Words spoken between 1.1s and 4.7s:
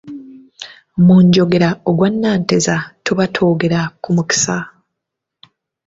njogera "Ogwa Nanteza" tuba twogera ku mukisa.